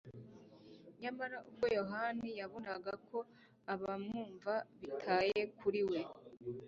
Nyamara 1.01 1.37
ubwo 1.49 1.65
Yohana 1.77 2.27
yabonaga 2.39 2.93
ko 3.07 3.17
abamwumva 3.73 4.53
bitaye 4.79 5.39
kuri 5.59 5.81
we, 5.89 5.99